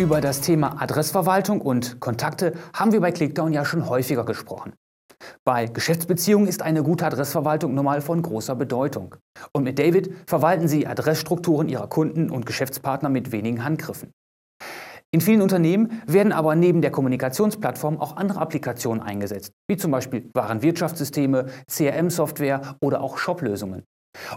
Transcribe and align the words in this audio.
Über 0.00 0.22
das 0.22 0.40
Thema 0.40 0.80
Adressverwaltung 0.80 1.60
und 1.60 2.00
Kontakte 2.00 2.54
haben 2.72 2.92
wir 2.92 3.02
bei 3.02 3.12
Clickdown 3.12 3.52
ja 3.52 3.66
schon 3.66 3.86
häufiger 3.86 4.24
gesprochen. 4.24 4.72
Bei 5.44 5.66
Geschäftsbeziehungen 5.66 6.48
ist 6.48 6.62
eine 6.62 6.82
gute 6.82 7.04
Adressverwaltung 7.04 7.74
normal 7.74 8.00
von 8.00 8.22
großer 8.22 8.54
Bedeutung. 8.54 9.16
Und 9.52 9.64
mit 9.64 9.78
David 9.78 10.10
verwalten 10.26 10.68
Sie 10.68 10.86
Adressstrukturen 10.86 11.68
Ihrer 11.68 11.86
Kunden 11.86 12.30
und 12.30 12.46
Geschäftspartner 12.46 13.10
mit 13.10 13.30
wenigen 13.30 13.62
Handgriffen. 13.62 14.10
In 15.10 15.20
vielen 15.20 15.42
Unternehmen 15.42 16.00
werden 16.06 16.32
aber 16.32 16.54
neben 16.54 16.80
der 16.80 16.92
Kommunikationsplattform 16.92 18.00
auch 18.00 18.16
andere 18.16 18.40
Applikationen 18.40 19.02
eingesetzt, 19.02 19.52
wie 19.68 19.76
zum 19.76 19.90
Beispiel 19.90 20.30
Warenwirtschaftssysteme, 20.32 21.50
CRM-Software 21.70 22.76
oder 22.80 23.02
auch 23.02 23.18
Shop-Lösungen. 23.18 23.82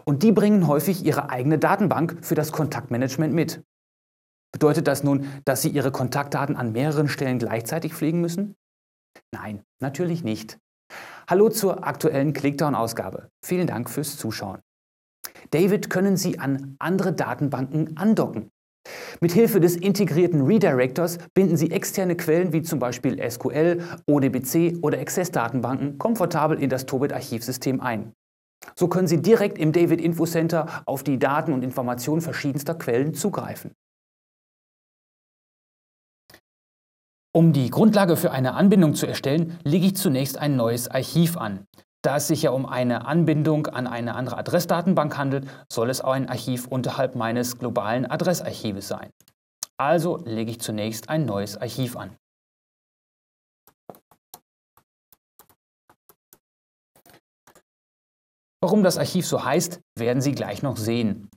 Und 0.03 0.23
die 0.23 0.33
bringen 0.33 0.67
häufig 0.67 1.05
ihre 1.05 1.29
eigene 1.29 1.57
Datenbank 1.57 2.17
für 2.21 2.35
das 2.35 2.51
Kontaktmanagement 2.51 3.33
mit. 3.33 3.63
Bedeutet 4.53 4.87
das 4.87 5.03
nun, 5.03 5.27
dass 5.45 5.61
Sie 5.61 5.69
Ihre 5.69 5.91
Kontaktdaten 5.91 6.55
an 6.55 6.71
mehreren 6.71 7.09
Stellen 7.09 7.39
gleichzeitig 7.39 7.93
pflegen 7.93 8.21
müssen? 8.21 8.55
Nein, 9.31 9.63
natürlich 9.81 10.23
nicht. 10.23 10.59
Hallo 11.27 11.49
zur 11.49 11.85
aktuellen 11.85 12.33
Clickdown-Ausgabe. 12.33 13.29
Vielen 13.43 13.67
Dank 13.67 13.89
fürs 13.89 14.17
Zuschauen. 14.17 14.59
David 15.51 15.89
können 15.89 16.17
Sie 16.17 16.39
an 16.39 16.75
andere 16.79 17.13
Datenbanken 17.13 17.97
andocken. 17.97 18.51
Mithilfe 19.21 19.59
des 19.59 19.75
integrierten 19.75 20.41
Redirectors 20.41 21.17
binden 21.33 21.57
Sie 21.57 21.71
externe 21.71 22.15
Quellen 22.15 22.53
wie 22.53 22.61
zum 22.61 22.79
Beispiel 22.79 23.19
SQL, 23.29 23.81
ODBC 24.05 24.83
oder 24.83 24.99
Access-Datenbanken 24.99 25.97
komfortabel 25.97 26.61
in 26.61 26.69
das 26.69 26.85
Tobit-Archivsystem 26.85 27.79
ein. 27.81 28.13
So 28.75 28.87
können 28.87 29.07
Sie 29.07 29.21
direkt 29.21 29.57
im 29.57 29.71
David 29.71 30.01
Info 30.01 30.25
Center 30.25 30.83
auf 30.85 31.03
die 31.03 31.19
Daten 31.19 31.53
und 31.53 31.63
Informationen 31.63 32.21
verschiedenster 32.21 32.75
Quellen 32.75 33.13
zugreifen. 33.13 33.71
Um 37.35 37.51
die 37.51 37.71
Grundlage 37.71 38.15
für 38.15 38.29
eine 38.29 38.53
Anbindung 38.53 38.93
zu 38.93 39.07
erstellen, 39.07 39.57
lege 39.63 39.87
ich 39.87 39.95
zunächst 39.95 40.37
ein 40.37 40.55
neues 40.55 40.87
Archiv 40.87 41.35
an. 41.35 41.65
Da 42.03 42.17
es 42.17 42.27
sich 42.27 42.43
ja 42.43 42.51
um 42.51 42.67
eine 42.67 43.07
Anbindung 43.07 43.65
an 43.65 43.87
eine 43.87 44.13
andere 44.13 44.37
Adressdatenbank 44.37 45.17
handelt, 45.17 45.47
soll 45.67 45.89
es 45.89 46.01
auch 46.01 46.11
ein 46.11 46.29
Archiv 46.29 46.67
unterhalb 46.67 47.15
meines 47.15 47.57
globalen 47.57 48.05
Adressarchives 48.05 48.87
sein. 48.87 49.09
Also 49.77 50.17
lege 50.25 50.51
ich 50.51 50.61
zunächst 50.61 51.09
ein 51.09 51.25
neues 51.25 51.57
Archiv 51.57 51.97
an. 51.97 52.15
Warum 58.61 58.83
das 58.83 58.99
Archiv 58.99 59.25
so 59.25 59.43
heißt, 59.43 59.81
werden 59.97 60.21
Sie 60.21 60.33
gleich 60.33 60.61
noch 60.61 60.77
sehen. 60.77 61.31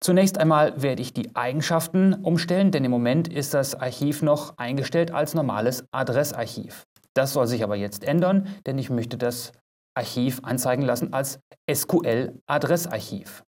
Zunächst 0.00 0.38
einmal 0.38 0.80
werde 0.80 1.02
ich 1.02 1.12
die 1.12 1.34
Eigenschaften 1.34 2.14
umstellen, 2.14 2.70
denn 2.70 2.84
im 2.84 2.90
Moment 2.90 3.28
ist 3.28 3.52
das 3.52 3.74
Archiv 3.74 4.22
noch 4.22 4.56
eingestellt 4.56 5.10
als 5.10 5.34
normales 5.34 5.84
Adressarchiv. 5.90 6.86
Das 7.14 7.32
soll 7.32 7.48
sich 7.48 7.64
aber 7.64 7.74
jetzt 7.74 8.04
ändern, 8.04 8.46
denn 8.66 8.78
ich 8.78 8.90
möchte 8.90 9.18
das 9.18 9.52
Archiv 9.96 10.40
anzeigen 10.44 10.82
lassen 10.82 11.12
als 11.12 11.40
SQL-Adressarchiv. 11.68 13.42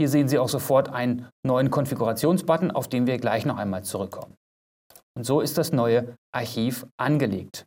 Hier 0.00 0.08
sehen 0.08 0.28
Sie 0.28 0.38
auch 0.38 0.48
sofort 0.48 0.88
einen 0.88 1.28
neuen 1.44 1.70
Konfigurationsbutton, 1.70 2.70
auf 2.70 2.88
den 2.88 3.06
wir 3.06 3.18
gleich 3.18 3.44
noch 3.44 3.58
einmal 3.58 3.84
zurückkommen. 3.84 4.34
Und 5.14 5.24
so 5.24 5.42
ist 5.42 5.58
das 5.58 5.72
neue 5.72 6.16
Archiv 6.32 6.86
angelegt. 6.96 7.66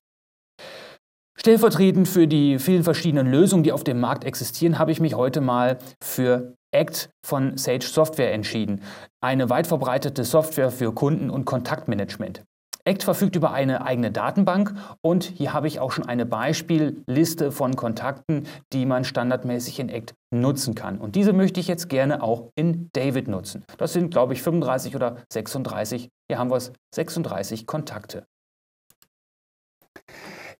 Stellvertretend 1.37 2.07
für 2.07 2.27
die 2.27 2.57
vielen 2.57 2.83
verschiedenen 2.83 3.27
Lösungen, 3.27 3.63
die 3.63 3.71
auf 3.71 3.83
dem 3.83 3.99
Markt 3.99 4.23
existieren, 4.23 4.79
habe 4.79 4.91
ich 4.91 4.99
mich 4.99 5.13
heute 5.13 5.41
mal 5.41 5.77
für 6.03 6.55
ACT 6.73 7.09
von 7.25 7.57
Sage 7.57 7.85
Software 7.85 8.33
entschieden, 8.33 8.81
eine 9.21 9.49
weit 9.49 9.67
verbreitete 9.67 10.23
Software 10.23 10.71
für 10.71 10.93
Kunden- 10.93 11.29
und 11.29 11.45
Kontaktmanagement. 11.45 12.43
ACT 12.85 13.03
verfügt 13.03 13.35
über 13.37 13.53
eine 13.53 13.85
eigene 13.85 14.11
Datenbank 14.11 14.73
und 15.01 15.23
hier 15.23 15.53
habe 15.53 15.67
ich 15.67 15.79
auch 15.79 15.91
schon 15.93 16.05
eine 16.05 16.25
Beispielliste 16.25 17.51
von 17.51 17.77
Kontakten, 17.77 18.45
die 18.73 18.85
man 18.85 19.05
standardmäßig 19.05 19.79
in 19.79 19.89
ACT 19.89 20.13
nutzen 20.31 20.75
kann. 20.75 20.97
Und 20.97 21.15
diese 21.15 21.31
möchte 21.31 21.61
ich 21.61 21.67
jetzt 21.67 21.87
gerne 21.87 22.21
auch 22.21 22.49
in 22.55 22.89
David 22.91 23.29
nutzen. 23.29 23.63
Das 23.77 23.93
sind, 23.93 24.11
glaube 24.11 24.33
ich, 24.33 24.41
35 24.41 24.95
oder 24.97 25.17
36, 25.31 26.09
hier 26.27 26.37
haben 26.37 26.51
wir 26.51 26.57
es, 26.57 26.73
36 26.93 27.67
Kontakte. 27.67 28.25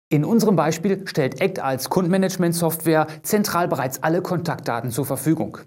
In 0.10 0.24
unserem 0.24 0.56
Beispiel 0.56 1.06
stellt 1.08 1.42
ACT 1.42 1.60
als 1.60 1.90
Kundenmanagement-Software 1.90 3.08
zentral 3.24 3.68
bereits 3.68 4.02
alle 4.04 4.22
Kontaktdaten 4.22 4.92
zur 4.92 5.06
Verfügung. 5.06 5.58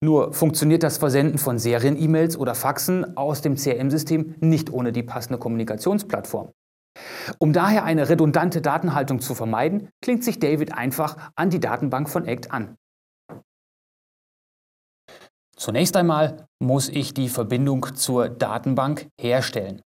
Nur 0.00 0.32
funktioniert 0.32 0.82
das 0.82 0.98
Versenden 0.98 1.38
von 1.38 1.58
Serien-E-Mails 1.58 2.36
oder 2.36 2.54
Faxen 2.54 3.16
aus 3.16 3.42
dem 3.42 3.56
CRM-System 3.56 4.36
nicht 4.40 4.72
ohne 4.72 4.92
die 4.92 5.02
passende 5.02 5.38
Kommunikationsplattform. 5.38 6.50
Um 7.38 7.52
daher 7.52 7.84
eine 7.84 8.08
redundante 8.08 8.60
Datenhaltung 8.60 9.20
zu 9.20 9.34
vermeiden, 9.34 9.88
klingt 10.02 10.24
sich 10.24 10.38
David 10.38 10.74
einfach 10.74 11.30
an 11.36 11.50
die 11.50 11.60
Datenbank 11.60 12.08
von 12.08 12.28
ACT 12.28 12.50
an. 12.50 12.76
Zunächst 15.56 15.94
einmal 15.96 16.46
muss 16.58 16.88
ich 16.88 17.12
die 17.12 17.28
Verbindung 17.28 17.94
zur 17.94 18.28
Datenbank 18.30 19.08
herstellen. 19.20 19.82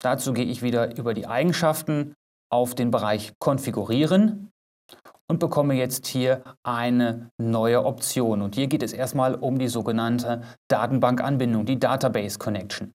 Dazu 0.00 0.32
gehe 0.32 0.46
ich 0.46 0.62
wieder 0.62 0.96
über 0.96 1.12
die 1.12 1.26
Eigenschaften 1.26 2.14
auf 2.50 2.74
den 2.74 2.90
Bereich 2.90 3.34
Konfigurieren 3.38 4.50
und 5.28 5.38
bekomme 5.38 5.74
jetzt 5.74 6.06
hier 6.06 6.42
eine 6.62 7.30
neue 7.38 7.84
Option. 7.84 8.42
Und 8.42 8.54
hier 8.54 8.66
geht 8.66 8.82
es 8.82 8.92
erstmal 8.92 9.34
um 9.34 9.58
die 9.58 9.68
sogenannte 9.68 10.42
Datenbankanbindung, 10.68 11.66
die 11.66 11.78
Database 11.78 12.38
Connection. 12.38 12.94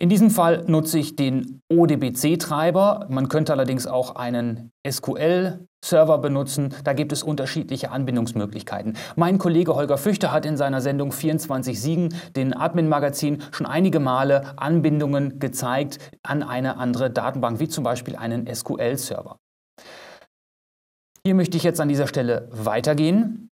In 0.00 0.08
diesem 0.08 0.30
Fall 0.30 0.64
nutze 0.68 1.00
ich 1.00 1.16
den 1.16 1.60
ODBC-Treiber. 1.68 3.06
Man 3.10 3.28
könnte 3.28 3.52
allerdings 3.52 3.88
auch 3.88 4.14
einen 4.14 4.70
SQL-Server 4.88 6.18
benutzen. 6.18 6.72
Da 6.84 6.92
gibt 6.92 7.10
es 7.10 7.24
unterschiedliche 7.24 7.90
Anbindungsmöglichkeiten. 7.90 8.96
Mein 9.16 9.38
Kollege 9.38 9.74
Holger 9.74 9.98
Füchter 9.98 10.30
hat 10.30 10.46
in 10.46 10.56
seiner 10.56 10.80
Sendung 10.80 11.10
24-7, 11.10 12.14
den 12.36 12.54
Admin-Magazin, 12.54 13.42
schon 13.50 13.66
einige 13.66 13.98
Male 13.98 14.56
Anbindungen 14.56 15.40
gezeigt 15.40 15.98
an 16.22 16.44
eine 16.44 16.76
andere 16.76 17.10
Datenbank, 17.10 17.58
wie 17.58 17.68
zum 17.68 17.82
Beispiel 17.82 18.14
einen 18.14 18.46
SQL-Server. 18.46 19.36
Hier 21.26 21.34
möchte 21.34 21.56
ich 21.56 21.64
jetzt 21.64 21.80
an 21.80 21.88
dieser 21.88 22.06
Stelle 22.06 22.48
weitergehen 22.52 23.50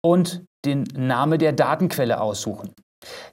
und 0.00 0.44
den 0.64 0.84
Name 0.94 1.38
der 1.38 1.52
Datenquelle 1.52 2.20
aussuchen. 2.20 2.72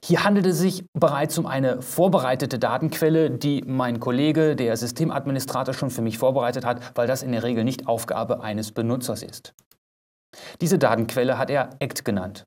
Hier 0.04 0.24
handelt 0.24 0.46
es 0.46 0.60
sich 0.60 0.86
bereits 0.94 1.38
um 1.38 1.46
eine 1.46 1.82
vorbereitete 1.82 2.60
Datenquelle, 2.60 3.32
die 3.32 3.64
mein 3.66 4.00
Kollege, 4.00 4.56
der 4.56 4.78
Systemadministrator, 4.78 5.74
schon 5.74 5.90
für 5.90 6.02
mich 6.02 6.18
vorbereitet 6.18 6.66
hat, 6.66 6.96
weil 6.96 7.08
das 7.08 7.24
in 7.24 7.32
der 7.32 7.44
Regel 7.44 7.64
nicht 7.64 7.88
Aufgabe 7.88 8.42
eines 8.42 8.72
Benutzers 8.72 9.24
ist. 9.24 9.54
Diese 10.62 10.78
Datenquelle 10.78 11.38
hat 11.38 11.50
er 11.50 11.70
ACT 11.82 12.06
genannt. 12.06 12.46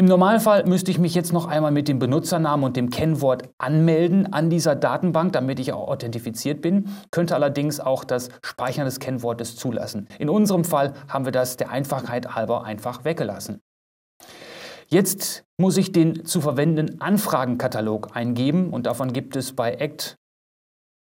Im 0.00 0.06
Normalfall 0.06 0.64
müsste 0.64 0.90
ich 0.90 0.98
mich 0.98 1.14
jetzt 1.14 1.32
noch 1.32 1.46
einmal 1.46 1.72
mit 1.72 1.86
dem 1.86 1.98
Benutzernamen 1.98 2.64
und 2.64 2.74
dem 2.74 2.88
Kennwort 2.88 3.50
anmelden 3.58 4.32
an 4.32 4.48
dieser 4.48 4.74
Datenbank, 4.74 5.34
damit 5.34 5.60
ich 5.60 5.74
auch 5.74 5.88
authentifiziert 5.88 6.62
bin, 6.62 6.88
könnte 7.10 7.34
allerdings 7.34 7.80
auch 7.80 8.04
das 8.04 8.30
Speichern 8.42 8.86
des 8.86 8.98
Kennwortes 8.98 9.56
zulassen. 9.56 10.08
In 10.18 10.30
unserem 10.30 10.64
Fall 10.64 10.94
haben 11.08 11.26
wir 11.26 11.32
das 11.32 11.58
der 11.58 11.68
Einfachheit 11.68 12.34
halber 12.34 12.64
einfach 12.64 13.04
weggelassen. 13.04 13.60
Jetzt 14.92 15.44
muss 15.56 15.76
ich 15.76 15.92
den 15.92 16.24
zu 16.24 16.40
verwendenden 16.40 17.00
Anfragenkatalog 17.00 18.16
eingeben 18.16 18.70
und 18.70 18.86
davon 18.86 19.12
gibt 19.12 19.36
es 19.36 19.54
bei 19.54 19.80
ACT 19.80 20.16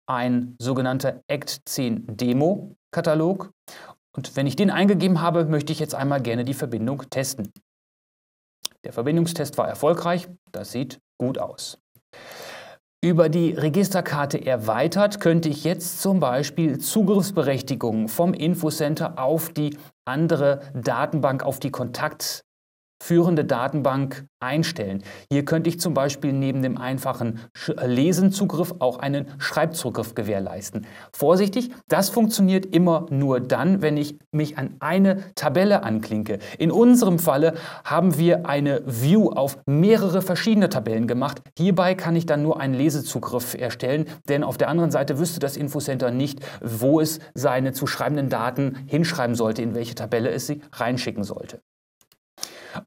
ein 0.10 0.56
sogenannter 0.60 1.22
ACT 1.30 1.62
10 1.66 2.18
Demo 2.18 2.76
Katalog. 2.92 3.52
Und 4.16 4.36
wenn 4.36 4.48
ich 4.48 4.58
den 4.58 4.72
eingegeben 4.72 5.22
habe, 5.22 5.46
möchte 5.46 5.72
ich 5.72 5.80
jetzt 5.80 5.96
einmal 5.96 6.22
gerne 6.22 6.44
die 6.44 6.54
Verbindung 6.54 7.04
testen. 7.10 7.54
Der 8.84 8.92
Verbindungstest 8.92 9.58
war 9.58 9.68
erfolgreich, 9.68 10.28
das 10.52 10.72
sieht 10.72 11.00
gut 11.18 11.38
aus. 11.38 11.80
Über 13.04 13.30
die 13.30 13.52
Registerkarte 13.52 14.44
erweitert 14.44 15.22
könnte 15.22 15.50
ich 15.50 15.64
jetzt 15.64 16.02
zum 16.02 16.20
Beispiel 16.20 16.80
Zugriffsberechtigungen 16.80 18.10
vom 18.10 18.34
Infocenter 18.34 19.20
auf 19.20 19.50
die 19.50 19.78
andere 20.06 20.62
Datenbank, 20.74 21.44
auf 21.44 21.60
die 21.60 21.72
Kontakt 21.72 22.44
führende 23.02 23.46
Datenbank 23.46 24.26
einstellen. 24.40 25.04
Hier 25.32 25.46
könnte 25.46 25.70
ich 25.70 25.80
zum 25.80 25.94
Beispiel 25.94 26.32
neben 26.32 26.62
dem 26.62 26.78
einfachen 26.78 27.40
Lesenzugriff 27.84 28.76
auch 28.80 29.00
einen 29.00 29.26
Schreibzugriff 29.40 30.14
gewährleisten. 30.14 30.86
Vorsichtig, 31.12 31.72
das 31.88 32.10
funktioniert 32.10 32.68
immer 32.68 33.08
nur 33.10 33.40
dann, 33.40 33.82
wenn 33.82 33.98
ich 33.98 34.18
mich 34.32 34.58
an 34.58 34.76
eine 34.80 35.34
Tabelle 35.34 35.84
anklinke. 35.84 36.40
In 36.60 36.72
unserem 36.72 37.18
Falle 37.18 37.56
haben 37.84 38.18
wir 38.18 38.46
eine 38.48 38.84
View 38.86 39.32
auf 39.32 39.58
mehrere 39.66 40.22
verschiedene 40.22 40.70
Tabellen 40.70 41.08
gemacht. 41.08 41.42
Hierbei 41.58 41.96
kann 41.96 42.16
ich 42.16 42.26
dann 42.28 42.44
nur 42.44 42.60
einen 42.60 42.76
Lesezugriff 42.76 43.56
erstellen, 43.56 44.06
denn 44.30 44.44
auf 44.44 44.58
der 44.58 44.70
anderen 44.70 44.92
Seite 44.92 45.18
wüsste 45.18 45.40
das 45.40 45.58
Infocenter 45.58 46.12
nicht, 46.12 46.42
wo 46.62 47.00
es 47.00 47.20
seine 47.34 47.74
zu 47.74 47.88
schreibenden 47.88 48.30
Daten 48.30 48.78
hinschreiben 48.86 49.36
sollte, 49.36 49.62
in 49.64 49.74
welche 49.74 49.96
Tabelle 49.96 50.30
es 50.30 50.46
sie 50.48 50.62
reinschicken 50.74 51.24
sollte. 51.24 51.62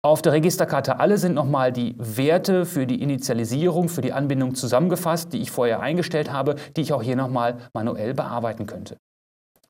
Auf 0.03 0.23
der 0.23 0.33
Registerkarte 0.33 0.99
alle 0.99 1.19
sind 1.19 1.35
nochmal 1.35 1.73
die 1.73 1.95
Werte 1.99 2.67
für 2.67 2.87
die 2.87 3.03
Initialisierung, 3.03 3.89
für 3.89 4.01
die 4.01 4.13
Anbindung 4.13 4.55
zusammengefasst, 4.55 5.33
die 5.33 5.41
ich 5.41 5.51
vorher 5.51 5.81
eingestellt 5.81 6.33
habe, 6.33 6.57
die 6.77 6.83
ich 6.83 6.93
auch 6.93 7.03
hier 7.03 7.17
nochmal 7.17 7.59
manuell 7.75 8.15
bearbeiten 8.15 8.67
könnte. 8.67 8.97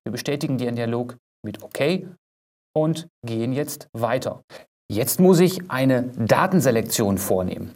Wir 0.04 0.12
bestätigen 0.12 0.58
den 0.58 0.76
Dialog 0.76 1.16
mit 1.44 1.62
OK 1.62 2.06
und 2.76 3.08
gehen 3.26 3.52
jetzt 3.52 3.88
weiter. 3.92 4.42
Jetzt 4.90 5.20
muss 5.20 5.40
ich 5.40 5.70
eine 5.70 6.04
Datenselektion 6.16 7.18
vornehmen. 7.18 7.72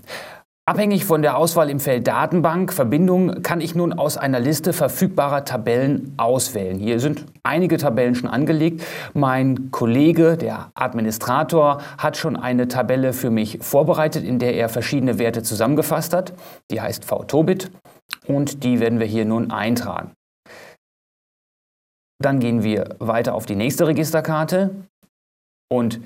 Abhängig 0.66 1.04
von 1.04 1.20
der 1.20 1.36
Auswahl 1.36 1.68
im 1.68 1.78
Feld 1.78 2.06
Datenbank, 2.06 2.72
Verbindung, 2.72 3.42
kann 3.42 3.60
ich 3.60 3.74
nun 3.74 3.92
aus 3.92 4.16
einer 4.16 4.40
Liste 4.40 4.72
verfügbarer 4.72 5.44
Tabellen 5.44 6.14
auswählen. 6.16 6.78
Hier 6.78 7.00
sind 7.00 7.26
einige 7.42 7.76
Tabellen 7.76 8.14
schon 8.14 8.30
angelegt. 8.30 8.82
Mein 9.12 9.70
Kollege, 9.70 10.38
der 10.38 10.70
Administrator, 10.74 11.82
hat 11.98 12.16
schon 12.16 12.36
eine 12.36 12.66
Tabelle 12.66 13.12
für 13.12 13.28
mich 13.28 13.58
vorbereitet, 13.60 14.24
in 14.24 14.38
der 14.38 14.54
er 14.54 14.70
verschiedene 14.70 15.18
Werte 15.18 15.42
zusammengefasst 15.42 16.14
hat. 16.14 16.32
Die 16.70 16.80
heißt 16.80 17.04
VTobit 17.04 17.70
und 18.26 18.64
die 18.64 18.80
werden 18.80 19.00
wir 19.00 19.06
hier 19.06 19.26
nun 19.26 19.50
eintragen. 19.50 20.12
Dann 22.22 22.40
gehen 22.40 22.62
wir 22.62 22.96
weiter 23.00 23.34
auf 23.34 23.44
die 23.44 23.56
nächste 23.56 23.86
Registerkarte 23.86 24.74
und 25.70 26.00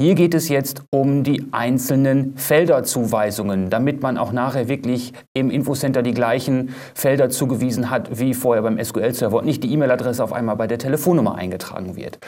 hier 0.00 0.14
geht 0.14 0.32
es 0.32 0.48
jetzt 0.48 0.82
um 0.90 1.24
die 1.24 1.48
einzelnen 1.50 2.34
Felderzuweisungen, 2.34 3.68
damit 3.68 4.00
man 4.00 4.16
auch 4.16 4.32
nachher 4.32 4.66
wirklich 4.66 5.12
im 5.34 5.50
Infocenter 5.50 6.00
die 6.00 6.14
gleichen 6.14 6.74
Felder 6.94 7.28
zugewiesen 7.28 7.90
hat 7.90 8.18
wie 8.18 8.32
vorher 8.32 8.62
beim 8.62 8.82
SQL-Server 8.82 9.36
und 9.36 9.44
nicht 9.44 9.62
die 9.62 9.70
E-Mail-Adresse 9.74 10.24
auf 10.24 10.32
einmal 10.32 10.56
bei 10.56 10.66
der 10.66 10.78
Telefonnummer 10.78 11.34
eingetragen 11.34 11.96
wird. 11.96 12.18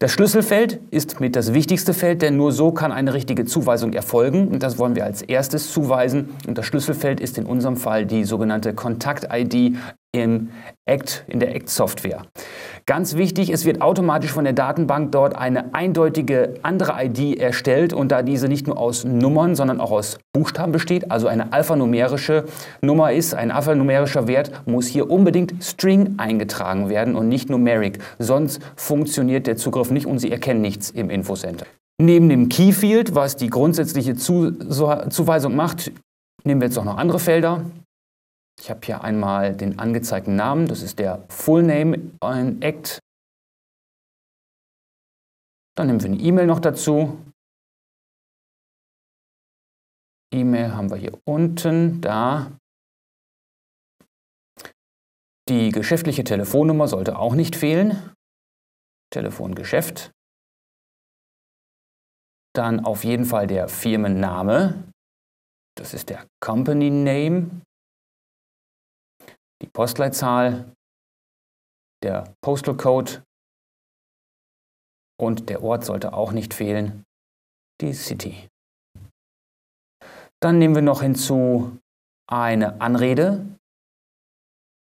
Das 0.00 0.12
Schlüsselfeld 0.12 0.80
ist 0.90 1.18
mit 1.18 1.34
das 1.34 1.54
wichtigste 1.54 1.94
Feld, 1.94 2.20
denn 2.20 2.36
nur 2.36 2.52
so 2.52 2.72
kann 2.72 2.92
eine 2.92 3.14
richtige 3.14 3.46
Zuweisung 3.46 3.94
erfolgen. 3.94 4.48
Und 4.48 4.62
das 4.62 4.78
wollen 4.78 4.94
wir 4.94 5.04
als 5.04 5.22
erstes 5.22 5.72
zuweisen. 5.72 6.36
Und 6.46 6.58
das 6.58 6.66
Schlüsselfeld 6.66 7.20
ist 7.20 7.38
in 7.38 7.46
unserem 7.46 7.76
Fall 7.76 8.04
die 8.04 8.24
sogenannte 8.24 8.74
Kontakt-ID 8.74 9.76
in 10.12 10.50
der 10.86 11.54
Act-Software. 11.54 12.22
Ganz 12.88 13.16
wichtig, 13.16 13.50
es 13.50 13.66
wird 13.66 13.82
automatisch 13.82 14.32
von 14.32 14.44
der 14.44 14.54
Datenbank 14.54 15.12
dort 15.12 15.36
eine 15.36 15.74
eindeutige 15.74 16.54
andere 16.62 16.94
ID 17.04 17.38
erstellt 17.38 17.92
und 17.92 18.10
da 18.10 18.22
diese 18.22 18.48
nicht 18.48 18.66
nur 18.66 18.78
aus 18.78 19.04
Nummern, 19.04 19.54
sondern 19.54 19.78
auch 19.78 19.90
aus 19.90 20.16
Buchstaben 20.32 20.72
besteht, 20.72 21.10
also 21.10 21.28
eine 21.28 21.52
alphanumerische 21.52 22.46
Nummer 22.80 23.12
ist, 23.12 23.34
ein 23.34 23.50
alphanumerischer 23.50 24.26
Wert, 24.26 24.62
muss 24.64 24.86
hier 24.86 25.10
unbedingt 25.10 25.62
String 25.62 26.14
eingetragen 26.16 26.88
werden 26.88 27.14
und 27.14 27.28
nicht 27.28 27.50
numeric, 27.50 27.98
sonst 28.18 28.62
funktioniert 28.74 29.46
der 29.46 29.58
Zugriff 29.58 29.90
nicht 29.90 30.06
und 30.06 30.18
Sie 30.18 30.32
erkennen 30.32 30.62
nichts 30.62 30.88
im 30.88 31.10
Infocenter. 31.10 31.66
Neben 32.00 32.30
dem 32.30 32.48
Keyfield, 32.48 33.14
was 33.14 33.36
die 33.36 33.50
grundsätzliche 33.50 34.16
Zuweisung 34.16 35.54
macht, 35.54 35.92
nehmen 36.42 36.62
wir 36.62 36.68
jetzt 36.68 36.78
auch 36.78 36.84
noch 36.84 36.96
andere 36.96 37.18
Felder. 37.18 37.64
Ich 38.60 38.70
habe 38.70 38.80
hier 38.84 39.02
einmal 39.02 39.56
den 39.56 39.78
angezeigten 39.78 40.34
Namen, 40.34 40.66
das 40.66 40.82
ist 40.82 40.98
der 40.98 41.24
Full 41.28 41.62
Name 41.62 42.12
Act. 42.60 42.98
Dann 45.76 45.86
nehmen 45.86 46.02
wir 46.02 46.10
eine 46.10 46.20
E-Mail 46.20 46.46
noch 46.46 46.58
dazu. 46.58 47.24
E-Mail 50.34 50.74
haben 50.74 50.90
wir 50.90 50.96
hier 50.96 51.18
unten, 51.24 52.00
da. 52.00 52.58
Die 55.48 55.70
geschäftliche 55.70 56.24
Telefonnummer 56.24 56.88
sollte 56.88 57.16
auch 57.16 57.34
nicht 57.34 57.56
fehlen. 57.56 58.12
Telefongeschäft. 59.10 60.10
Dann 62.54 62.84
auf 62.84 63.04
jeden 63.04 63.24
Fall 63.24 63.46
der 63.46 63.68
Firmenname. 63.68 64.92
Das 65.76 65.94
ist 65.94 66.10
der 66.10 66.26
Company 66.40 66.90
Name 66.90 67.62
die 69.62 69.68
Postleitzahl, 69.68 70.72
der 72.02 72.34
Postal 72.42 72.76
Code 72.76 73.22
und 75.20 75.48
der 75.48 75.62
Ort 75.62 75.84
sollte 75.84 76.12
auch 76.12 76.32
nicht 76.32 76.54
fehlen, 76.54 77.04
die 77.80 77.92
City. 77.92 78.48
Dann 80.40 80.58
nehmen 80.58 80.74
wir 80.74 80.82
noch 80.82 81.02
hinzu 81.02 81.78
eine 82.30 82.80
Anrede. 82.80 83.44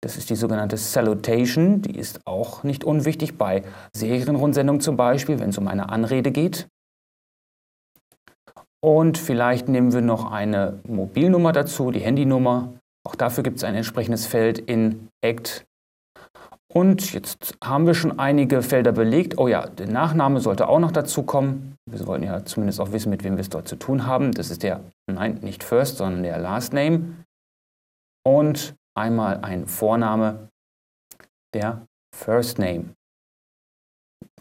Das 0.03 0.17
ist 0.17 0.31
die 0.31 0.37
sogenannte 0.37 0.77
Salutation. 0.77 1.83
Die 1.83 1.99
ist 1.99 2.27
auch 2.27 2.63
nicht 2.63 2.85
unwichtig 2.85 3.37
bei 3.37 3.65
Serienrundsendungen 3.93 4.81
zum 4.81 4.97
Beispiel, 4.97 5.41
wenn 5.41 5.51
es 5.51 5.59
um 5.59 5.67
eine 5.67 5.89
Anrede 5.89 6.31
geht. 6.31 6.69
Und 8.83 9.19
vielleicht 9.19 9.69
nehmen 9.69 9.93
wir 9.93 10.01
noch 10.01 10.31
eine 10.31 10.81
Mobilnummer 10.87 11.53
dazu, 11.53 11.91
die 11.91 12.01
Handynummer. 12.01 12.80
Auch 13.07 13.15
dafür 13.15 13.43
gibt 13.43 13.59
es 13.59 13.65
ein 13.65 13.75
entsprechendes 13.75 14.27
Feld 14.27 14.59
in 14.59 15.09
ACT. 15.25 15.67
Und 16.73 17.13
jetzt 17.13 17.57
haben 17.65 17.87
wir 17.87 17.95
schon 17.95 18.21
einige 18.21 18.63
Felder 18.63 18.93
belegt. 18.93 19.39
Oh 19.39 19.49
ja, 19.49 19.67
der 19.67 19.89
Nachname 19.89 20.41
sollte 20.41 20.69
auch 20.69 20.79
noch 20.79 20.93
dazu 20.93 21.25
kommen. 21.25 21.77
Wir 21.91 21.99
sollten 21.99 22.25
ja 22.25 22.45
zumindest 22.45 22.81
auch 22.81 22.93
wissen, 22.93 23.11
mit 23.11 23.25
wem 23.25 23.37
wir 23.37 23.41
es 23.41 23.49
dort 23.49 23.67
zu 23.67 23.75
tun 23.75 24.07
haben. 24.07 24.31
Das 24.31 24.51
ist 24.51 24.63
der, 24.63 24.81
nein, 25.11 25.39
nicht 25.43 25.65
First, 25.65 25.97
sondern 25.97 26.23
der 26.23 26.39
Last 26.39 26.73
Name. 26.73 27.25
Und 28.25 28.77
einmal 28.95 29.41
ein 29.43 29.67
Vorname, 29.67 30.49
der 31.55 31.87
First 32.15 32.61
Name. 32.61 32.95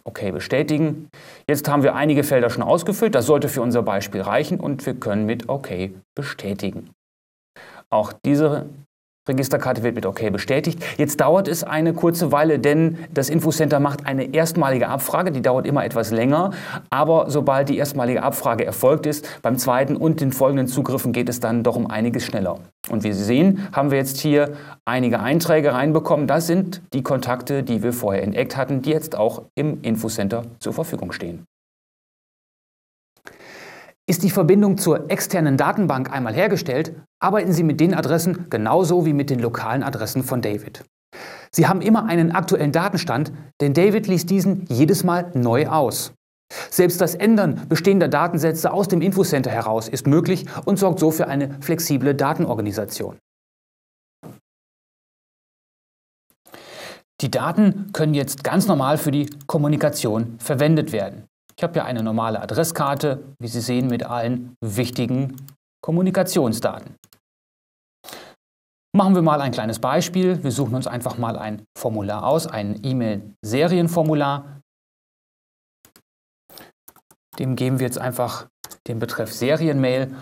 Okay, 0.03 0.31
bestätigen. 0.31 1.09
Jetzt 1.47 1.67
haben 1.67 1.81
wir 1.81 1.95
einige 1.95 2.23
Felder 2.23 2.51
schon 2.51 2.63
ausgefüllt. 2.63 3.15
Das 3.15 3.25
sollte 3.25 3.49
für 3.49 3.61
unser 3.61 3.81
Beispiel 3.81 4.21
reichen 4.21 4.59
und 4.59 4.85
wir 4.85 4.93
können 4.93 5.25
mit 5.25 5.49
OK 5.49 5.91
bestätigen. 6.15 6.91
Auch 7.91 8.13
diese 8.13 8.67
Registerkarte 9.29 9.83
wird 9.83 9.95
mit 9.95 10.05
OK 10.05 10.31
bestätigt. 10.31 10.83
Jetzt 10.97 11.21
dauert 11.21 11.47
es 11.47 11.63
eine 11.63 11.93
kurze 11.93 12.31
Weile, 12.31 12.59
denn 12.59 12.97
das 13.13 13.29
Infocenter 13.29 13.79
macht 13.79 14.05
eine 14.05 14.33
erstmalige 14.33 14.89
Abfrage, 14.89 15.31
die 15.31 15.41
dauert 15.41 15.67
immer 15.67 15.85
etwas 15.85 16.11
länger, 16.11 16.51
aber 16.89 17.29
sobald 17.29 17.69
die 17.69 17.77
erstmalige 17.77 18.23
Abfrage 18.23 18.65
erfolgt 18.65 19.05
ist, 19.05 19.41
beim 19.41 19.57
zweiten 19.57 19.95
und 19.95 20.19
den 20.19 20.33
folgenden 20.33 20.67
Zugriffen 20.67 21.13
geht 21.13 21.29
es 21.29 21.39
dann 21.39 21.63
doch 21.63 21.75
um 21.75 21.89
einiges 21.89 22.25
schneller. 22.25 22.59
Und 22.89 23.03
wie 23.03 23.13
Sie 23.13 23.23
sehen, 23.23 23.67
haben 23.71 23.91
wir 23.91 23.99
jetzt 23.99 24.19
hier 24.19 24.53
einige 24.85 25.19
Einträge 25.19 25.73
reinbekommen. 25.73 26.25
Das 26.25 26.47
sind 26.47 26.81
die 26.93 27.03
Kontakte, 27.03 27.61
die 27.61 27.83
wir 27.83 27.93
vorher 27.93 28.27
ACT 28.27 28.57
hatten, 28.57 28.81
die 28.81 28.89
jetzt 28.89 29.15
auch 29.15 29.43
im 29.55 29.81
Infocenter 29.83 30.43
zur 30.59 30.73
Verfügung 30.73 31.11
stehen. 31.11 31.45
Ist 34.09 34.23
die 34.23 34.31
Verbindung 34.31 34.79
zur 34.79 35.11
externen 35.11 35.55
Datenbank 35.55 36.11
einmal 36.11 36.33
hergestellt, 36.33 36.95
arbeiten 37.19 37.53
Sie 37.53 37.61
mit 37.61 37.79
den 37.79 37.93
Adressen 37.93 38.49
genauso 38.49 39.05
wie 39.05 39.13
mit 39.13 39.29
den 39.29 39.37
lokalen 39.37 39.83
Adressen 39.83 40.23
von 40.23 40.41
David. 40.41 40.83
Sie 41.51 41.67
haben 41.67 41.81
immer 41.81 42.05
einen 42.05 42.31
aktuellen 42.31 42.71
Datenstand, 42.71 43.31
denn 43.61 43.75
David 43.75 44.07
liest 44.07 44.31
diesen 44.31 44.65
jedes 44.67 45.03
Mal 45.03 45.29
neu 45.35 45.67
aus. 45.67 46.11
Selbst 46.71 46.99
das 47.01 47.13
Ändern 47.13 47.67
bestehender 47.69 48.07
Datensätze 48.07 48.73
aus 48.73 48.87
dem 48.87 49.01
Infocenter 49.01 49.51
heraus 49.51 49.87
ist 49.87 50.07
möglich 50.07 50.47
und 50.65 50.79
sorgt 50.79 50.97
so 50.97 51.11
für 51.11 51.27
eine 51.27 51.61
flexible 51.61 52.15
Datenorganisation. 52.15 53.19
Die 57.21 57.29
Daten 57.29 57.91
können 57.93 58.15
jetzt 58.15 58.43
ganz 58.43 58.65
normal 58.65 58.97
für 58.97 59.11
die 59.11 59.29
Kommunikation 59.45 60.39
verwendet 60.39 60.93
werden. 60.93 61.29
Ich 61.59 61.63
habe 61.63 61.73
hier 61.73 61.83
eine 61.83 62.01
normale 62.01 62.39
Adresskarte, 62.39 63.35
wie 63.37 63.49
Sie 63.49 63.59
sehen, 63.59 63.87
mit 63.87 64.03
allen 64.03 64.55
wichtigen 64.63 65.35
Kommunikationsdaten. 65.83 66.95
Machen 68.95 69.13
wir 69.13 69.21
mal 69.21 69.41
ein 69.41 69.51
kleines 69.51 69.79
Beispiel. 69.79 70.41
Wir 70.41 70.53
suchen 70.53 70.73
uns 70.73 70.87
einfach 70.87 71.17
mal 71.17 71.37
ein 71.37 71.65
Formular 71.77 72.25
aus, 72.25 72.47
ein 72.47 72.79
E-Mail-Serienformular. 72.81 74.61
Dem 77.37 77.57
geben 77.57 77.79
wir 77.79 77.87
jetzt 77.87 77.99
einfach 77.99 78.47
den 78.87 78.99
Betreff 78.99 79.33
Serienmail, 79.33 80.15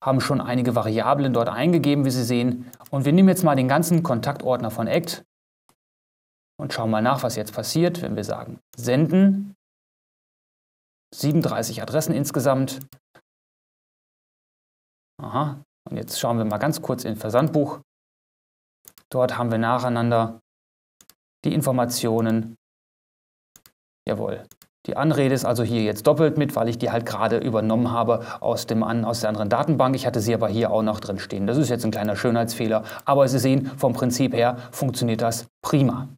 haben 0.00 0.20
schon 0.20 0.40
einige 0.40 0.76
Variablen 0.76 1.32
dort 1.32 1.48
eingegeben, 1.48 2.04
wie 2.04 2.12
Sie 2.12 2.22
sehen. 2.22 2.70
Und 2.90 3.04
wir 3.04 3.12
nehmen 3.12 3.28
jetzt 3.28 3.42
mal 3.42 3.56
den 3.56 3.66
ganzen 3.66 4.04
Kontaktordner 4.04 4.70
von 4.70 4.86
ACT 4.86 5.24
und 6.56 6.72
schauen 6.72 6.92
mal 6.92 7.02
nach, 7.02 7.24
was 7.24 7.34
jetzt 7.34 7.52
passiert, 7.52 8.00
wenn 8.00 8.14
wir 8.14 8.22
sagen 8.22 8.60
Senden. 8.76 9.56
37 11.14 11.82
Adressen 11.82 12.14
insgesamt. 12.14 12.80
Aha, 15.22 15.62
und 15.88 15.96
jetzt 15.96 16.18
schauen 16.18 16.38
wir 16.38 16.44
mal 16.44 16.58
ganz 16.58 16.82
kurz 16.82 17.04
in 17.04 17.16
Versandbuch. 17.16 17.80
Dort 19.10 19.36
haben 19.36 19.50
wir 19.50 19.58
nacheinander 19.58 20.40
die 21.44 21.52
Informationen. 21.52 22.56
Jawohl. 24.08 24.46
Die 24.86 24.96
Anrede 24.96 25.34
ist 25.34 25.44
also 25.44 25.62
hier 25.62 25.82
jetzt 25.82 26.08
doppelt 26.08 26.38
mit, 26.38 26.56
weil 26.56 26.68
ich 26.68 26.76
die 26.76 26.90
halt 26.90 27.06
gerade 27.06 27.38
übernommen 27.38 27.92
habe 27.92 28.26
aus, 28.40 28.66
dem, 28.66 28.82
aus 28.82 29.20
der 29.20 29.28
anderen 29.28 29.48
Datenbank. 29.48 29.94
Ich 29.94 30.06
hatte 30.06 30.20
sie 30.20 30.34
aber 30.34 30.48
hier 30.48 30.72
auch 30.72 30.82
noch 30.82 30.98
drin 30.98 31.20
stehen. 31.20 31.46
Das 31.46 31.56
ist 31.56 31.68
jetzt 31.68 31.84
ein 31.84 31.92
kleiner 31.92 32.16
Schönheitsfehler, 32.16 32.82
aber 33.04 33.28
Sie 33.28 33.38
sehen, 33.38 33.66
vom 33.76 33.92
Prinzip 33.92 34.34
her 34.34 34.56
funktioniert 34.72 35.20
das 35.20 35.46
prima. 35.62 36.08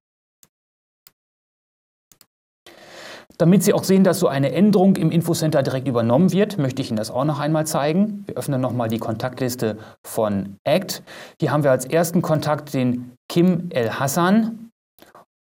Damit 3.36 3.64
Sie 3.64 3.74
auch 3.74 3.82
sehen, 3.82 4.04
dass 4.04 4.20
so 4.20 4.28
eine 4.28 4.52
Änderung 4.52 4.94
im 4.96 5.10
Infocenter 5.10 5.62
direkt 5.62 5.88
übernommen 5.88 6.30
wird, 6.30 6.56
möchte 6.58 6.82
ich 6.82 6.90
Ihnen 6.90 6.96
das 6.96 7.10
auch 7.10 7.24
noch 7.24 7.40
einmal 7.40 7.66
zeigen. 7.66 8.24
Wir 8.26 8.36
öffnen 8.36 8.60
nochmal 8.60 8.88
die 8.88 8.98
Kontaktliste 8.98 9.78
von 10.06 10.56
ACT. 10.64 11.02
Hier 11.40 11.50
haben 11.50 11.64
wir 11.64 11.72
als 11.72 11.84
ersten 11.84 12.22
Kontakt 12.22 12.74
den 12.74 13.16
Kim 13.28 13.70
El 13.70 13.90
Hassan. 13.90 14.70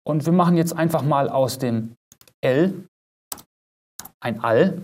Und 0.07 0.25
wir 0.25 0.33
machen 0.33 0.55
jetzt 0.55 0.75
einfach 0.75 1.03
mal 1.03 1.29
aus 1.29 1.57
dem 1.57 1.95
L 2.41 2.88
ein 4.21 4.43
All, 4.43 4.81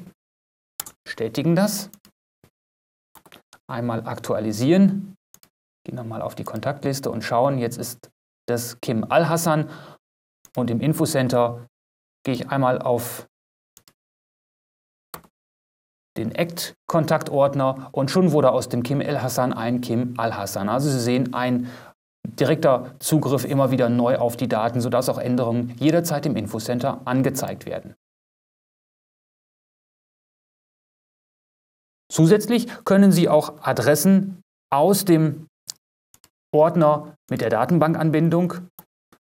bestätigen 1.06 1.56
das, 1.56 1.90
einmal 3.70 4.06
aktualisieren, 4.08 5.16
gehen 5.86 5.96
nochmal 5.96 6.22
auf 6.22 6.36
die 6.36 6.44
Kontaktliste 6.44 7.10
und 7.10 7.24
schauen, 7.24 7.60
jetzt 7.60 7.78
ist 7.78 8.10
das 8.48 8.80
Kim 8.82 9.06
Al-Hassan 9.08 9.70
und 10.56 10.72
im 10.72 10.82
Infocenter 10.82 11.68
gehe 12.24 12.34
ich 12.34 12.50
einmal 12.50 12.82
auf 12.82 13.28
den 16.18 16.36
ACT-Kontaktordner 16.36 17.90
und 17.92 18.12
schon 18.12 18.32
wurde 18.32 18.52
aus 18.52 18.70
dem 18.70 18.84
Kim 18.84 19.02
El-Hassan 19.02 19.54
ein 19.54 19.82
Kim 19.82 20.16
Al-Hassan. 20.18 20.68
Also 20.68 20.90
Sie 20.90 21.00
sehen, 21.00 21.34
ein 21.34 21.70
direkter 22.24 22.96
Zugriff 23.00 23.46
immer 23.46 23.72
wieder 23.72 23.90
neu 23.90 24.18
auf 24.18 24.36
die 24.36 24.48
Daten, 24.48 24.82
sodass 24.82 25.10
auch 25.10 25.18
Änderungen 25.18 25.76
jederzeit 25.78 26.26
im 26.26 26.36
Infocenter 26.36 27.02
angezeigt 27.06 27.66
werden. 27.66 27.96
Zusätzlich 32.12 32.68
können 32.86 33.12
Sie 33.12 33.30
auch 33.30 33.62
Adressen 33.62 34.42
aus 34.72 35.06
dem 35.06 35.48
Ordner 36.54 37.16
mit 37.30 37.42
der 37.42 37.50
Datenbankanbindung 37.50 38.54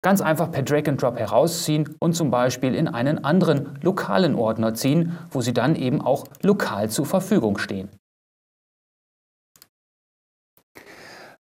ganz 0.09 0.23
einfach 0.23 0.51
per 0.51 0.63
Drag 0.63 0.89
and 0.89 1.03
Drop 1.03 1.19
herausziehen 1.19 1.95
und 1.99 2.15
zum 2.15 2.31
Beispiel 2.31 2.75
in 2.75 2.89
einen 2.89 3.25
anderen 3.25 3.79
lokalen 3.83 4.37
Ordner 4.37 4.73
ziehen, 4.73 5.19
wo 5.31 5.43
sie 5.43 5.53
dann 5.53 5.77
eben 5.77 6.01
auch 6.01 6.25
lokal 6.43 6.89
zur 6.89 7.05
Verfügung 7.05 7.59
stehen. 7.59 7.91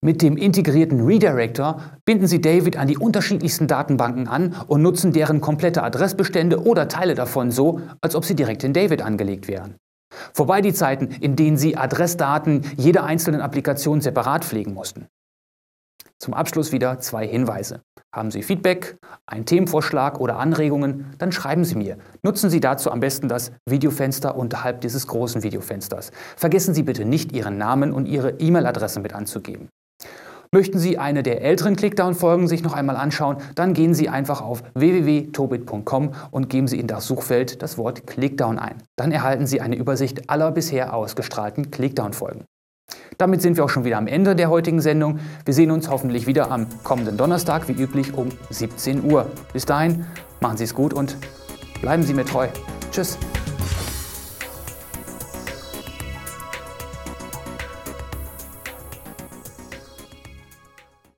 Mit 0.04 0.22
dem 0.22 0.36
integrierten 0.36 1.06
Redirector 1.06 1.80
binden 2.04 2.26
Sie 2.26 2.40
David 2.40 2.76
an 2.76 2.88
die 2.88 2.98
unterschiedlichsten 2.98 3.68
Datenbanken 3.68 4.26
an 4.26 4.56
und 4.66 4.82
nutzen 4.82 5.12
deren 5.12 5.40
komplette 5.40 5.84
Adressbestände 5.84 6.64
oder 6.64 6.88
Teile 6.88 7.14
davon 7.14 7.52
so, 7.52 7.80
als 8.00 8.16
ob 8.16 8.24
sie 8.24 8.34
direkt 8.34 8.64
in 8.64 8.72
David 8.72 9.02
angelegt 9.02 9.46
wären. 9.46 9.76
Vorbei 10.34 10.62
die 10.62 10.72
Zeiten, 10.72 11.06
in 11.06 11.36
denen 11.36 11.58
Sie 11.58 11.76
Adressdaten 11.76 12.62
jeder 12.76 13.04
einzelnen 13.04 13.40
Applikation 13.40 14.00
separat 14.00 14.44
pflegen 14.44 14.74
mussten. 14.74 15.06
Zum 16.28 16.34
Abschluss 16.34 16.72
wieder 16.72 17.00
zwei 17.00 17.26
Hinweise. 17.26 17.80
Haben 18.14 18.30
Sie 18.30 18.42
Feedback, 18.42 18.98
einen 19.24 19.46
Themenvorschlag 19.46 20.20
oder 20.20 20.38
Anregungen, 20.38 21.14
dann 21.16 21.32
schreiben 21.32 21.64
Sie 21.64 21.74
mir. 21.74 21.96
Nutzen 22.22 22.50
Sie 22.50 22.60
dazu 22.60 22.90
am 22.90 23.00
besten 23.00 23.28
das 23.28 23.50
Videofenster 23.64 24.36
unterhalb 24.36 24.82
dieses 24.82 25.06
großen 25.06 25.42
Videofensters. 25.42 26.10
Vergessen 26.36 26.74
Sie 26.74 26.82
bitte 26.82 27.06
nicht, 27.06 27.32
Ihren 27.32 27.56
Namen 27.56 27.94
und 27.94 28.04
Ihre 28.04 28.32
E-Mail-Adresse 28.32 29.00
mit 29.00 29.14
anzugeben. 29.14 29.70
Möchten 30.52 30.78
Sie 30.78 30.98
eine 30.98 31.22
der 31.22 31.40
älteren 31.40 31.76
Clickdown-Folgen 31.76 32.46
sich 32.46 32.62
noch 32.62 32.74
einmal 32.74 32.96
anschauen, 32.96 33.38
dann 33.54 33.72
gehen 33.72 33.94
Sie 33.94 34.10
einfach 34.10 34.42
auf 34.42 34.62
www.tobit.com 34.74 36.12
und 36.30 36.50
geben 36.50 36.68
Sie 36.68 36.78
in 36.78 36.88
das 36.88 37.06
Suchfeld 37.06 37.62
das 37.62 37.78
Wort 37.78 38.06
Clickdown 38.06 38.58
ein. 38.58 38.82
Dann 38.96 39.12
erhalten 39.12 39.46
Sie 39.46 39.62
eine 39.62 39.76
Übersicht 39.76 40.28
aller 40.28 40.52
bisher 40.52 40.92
ausgestrahlten 40.92 41.70
Clickdown-Folgen. 41.70 42.44
Damit 43.18 43.42
sind 43.42 43.56
wir 43.56 43.64
auch 43.64 43.68
schon 43.68 43.84
wieder 43.84 43.98
am 43.98 44.06
Ende 44.06 44.36
der 44.36 44.48
heutigen 44.48 44.80
Sendung. 44.80 45.18
Wir 45.44 45.52
sehen 45.52 45.72
uns 45.72 45.90
hoffentlich 45.90 46.26
wieder 46.26 46.50
am 46.50 46.66
kommenden 46.84 47.16
Donnerstag, 47.16 47.66
wie 47.68 47.72
üblich, 47.72 48.14
um 48.14 48.28
17 48.50 49.10
Uhr. 49.10 49.26
Bis 49.52 49.66
dahin, 49.66 50.06
machen 50.40 50.56
Sie 50.56 50.64
es 50.64 50.74
gut 50.74 50.94
und 50.94 51.16
bleiben 51.80 52.04
Sie 52.04 52.14
mir 52.14 52.24
treu. 52.24 52.46
Tschüss. 52.92 53.18